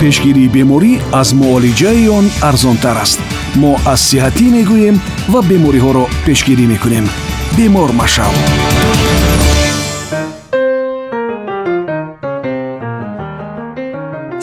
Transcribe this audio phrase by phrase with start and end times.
[0.00, 3.18] пешгирии беморӣ аз муолиҷаи он арзонтар аст.
[3.60, 4.96] Мо аз сиҳатӣ мегӯем
[5.32, 7.06] ва бемориҳоро пешгирӣ мекунем.
[7.56, 8.32] Бемор машав.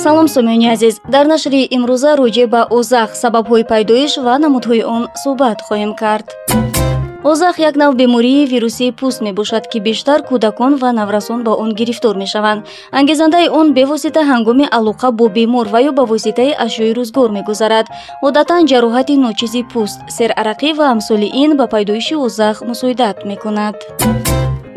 [0.03, 0.95] Салом сомиёни азиз.
[1.13, 6.27] Дар нашри имрӯза роҷеъ ба ӯзах сабабҳои пайдоиш ва намудҳои он суҳбат хоҳем кард
[7.27, 12.15] озах як нав бемории вирусии пӯст мебошад ки бештар кӯдакон ва наврасон ба он гирифтор
[12.15, 12.65] мешаванд.
[12.91, 17.85] Ангезандаи он бевосита ҳангоми алоқа бо бемор ва ё ба воситаи ашёи рӯзгор мегузарад.
[18.27, 23.75] Одатан ҷароҳати ночизи пӯст серарақӣ ва амсоли ин ба пайдоиши озах мусоидат мекунад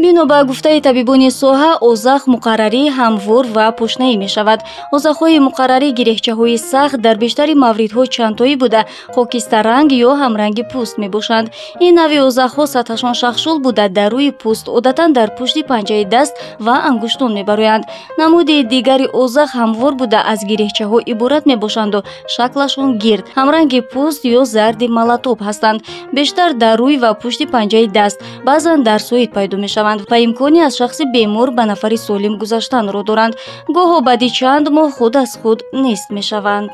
[0.02, 4.60] бино ба гуфтаи табибони соҳа озах муқаррарӣ ҳамвор ва пошнаӣ мешавад.
[4.94, 8.80] Озахҳои муқаррарӣ гирехчаҳои сахт дар бештари мавридҳо чандтоӣ буда
[9.14, 11.46] хокистаранг ё ҳамранги пӯст мебошанд.
[11.86, 16.34] Ин нави озахҳо сатҳашон шахшул буда дар рӯи пӯст одатан дар пушти панҷаи даст
[16.66, 17.84] ва ангуштон мебароянд.
[18.20, 21.98] Намуди дигари озах ҳамвор буда аз гирехчаҳо иборат мебошанду.
[22.34, 23.24] Шаклашон гирд.
[23.38, 25.78] Ҳамранги пӯст ё зарди малатоб ҳастанд.
[26.16, 28.18] Бештар дар рӯй ва пушти панҷаи даст.
[28.48, 30.10] Баъзан дар соид пайдо мешаванд мешаванд.
[30.10, 33.34] Ва имкони аз шахси бемор ба нафари солим гузаштанро доранд.
[33.68, 36.70] Гоҳо баъди чанд моҳ худ аз худ нест мешаванд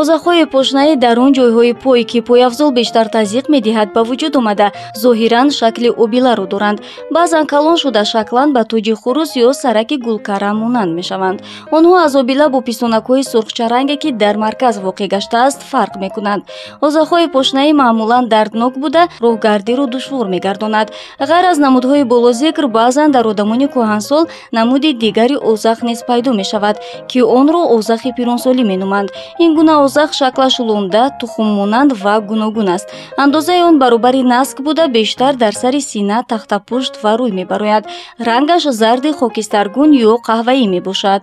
[0.00, 4.68] озахҳои пошнаӣ дар он ҷойҳои пой ки пойафзол бештар тазиқ медиҳад ба вуҷуд омада
[5.02, 6.78] зоҳиран шакли обиларо доранд.
[7.14, 11.38] Баъзан калон шуда шаклан ба тоҷи хурус ё сараки гулкара монанд мешаванд.
[11.76, 16.42] Онҳо аз обила бо писонакҳои сурхчаранге ки дар марказ воқеъ гаштааст фарқ мекунанд.
[16.86, 20.88] Озахҳои пошнаӣ маъмулан дарднок буда роҳгардиро душвор мегардонад.
[21.30, 24.24] Ғайр аз намудҳои болозикр баъзан дар одамони кӯҳансол
[24.58, 26.76] намуди дигари озах низ пайдо мешавад
[27.10, 29.08] ки онро озахи пиронсолӣ меноманд.
[29.44, 32.88] Ин гуна озах шаклаш лунда тухммонанд ва гуногун аст.
[33.24, 37.84] Андозаи он баробари наск буда бештар дар сари сина тахтапушт ва рӯй мебарояд.
[38.26, 41.22] Рангаш зарди хокистаргун ё қаҳваӣ мебошад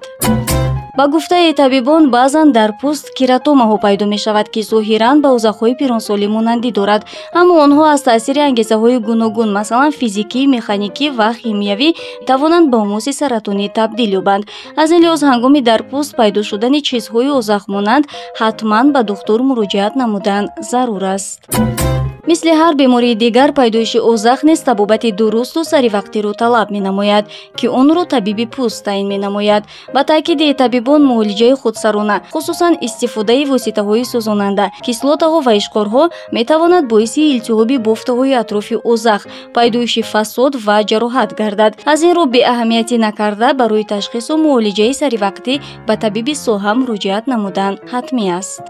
[0.97, 6.69] ба гуфтаи табибон баъзан дар пӯст кератомаҳо пайдо мешавад ки зоҳиран ба ӯзахҳои пиронсолӣ монандӣ
[6.80, 7.02] дорад.
[7.39, 11.89] Аммо онҳо аз таъсири ангезаҳои гуногун масалан физикӣ механикӣ ва химиявӣ
[12.30, 14.43] тавонанд ба умуси саратонӣ табдил ёбанд.
[14.82, 18.05] Аз ин лиҳоз ҳангоми дар пӯст пайдо шудани чизҳои озахмонанд
[18.42, 21.39] ҳатман ба духтур муроҷиат намудан зарур аст
[22.28, 27.26] мисли ҳар бемории дигар пайдоиши озах низ табобати дурусту саривақтиро талаб менамояд
[27.58, 29.64] ки онро табиби пӯст таъин менамояд.
[29.95, 36.04] Ба таъкиди табибон муолиҷаи худсарона хусусан истифодаи воситаҳои сӯзонанда кислотаҳо ва ишқорҳо
[36.38, 39.22] метавонад боиси илтиҳоби бофтаҳои атрофи озах
[39.56, 41.73] пайдоиши фасод ва ҷароҳат гардад.
[41.92, 45.54] Аз ин рӯ беаҳамиятӣ накарда барои ташхису муолиҷаи саривақтӣ
[45.88, 48.62] ба табиби соҳа муроҷиат намудан ҳатмӣ аст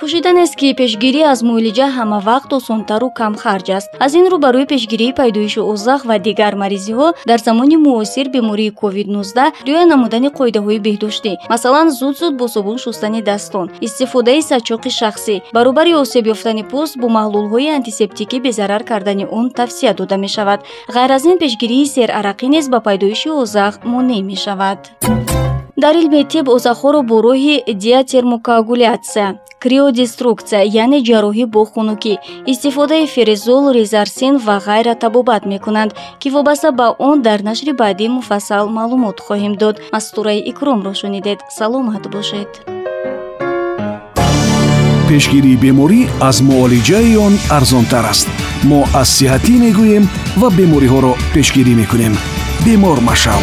[0.00, 3.88] пӯшиданест ки пешгирӣ аз муолиҷа ҳамавақт осонтару камхарҷ аст.
[4.04, 9.52] Аз ин рӯ барои пешгирии пайдоиши озах ва дигар маризиҳо дар замони муосир бемории covid-19
[9.66, 11.32] риоя намудани қоидаҳои беҳдоштӣ.
[11.52, 17.06] Масалан зуд зуд бо собун шустани дастон истифодаи сачоқи шахсӣ баробари осеб ёфтани пӯст бо
[17.18, 20.60] маҳлулҳои антисептикӣ безарар кардани он тавсия дода мешавад.
[20.94, 24.80] Ғайр аз ин пешгирии серарақӣ низ ба пайдоиши озах монеъ мешавад
[25.76, 29.28] дар илми тиб озахҳоро бо роҳи диатермокоагулятсия
[29.62, 32.14] криодеструксия яъне ҷарроҳӣ бо хунукӣ
[32.52, 35.90] истифодаи ферезол резарсин ва ғайра табобат мекунанд
[36.20, 39.76] ки вобаста ба он дар нашри баъдӣ муфассал маълумот хоҳем дод.
[39.94, 42.50] Мастураи икромро шунидед саломат бошед.
[45.08, 48.28] Пешгирии беморӣ аз муолиҷаи он арзонтар аст.
[48.70, 50.04] Мо аз сиҳатӣ мегӯем
[50.40, 52.14] ва бемориҳоро пешгирӣ мекунем.
[52.64, 53.42] Бемор машав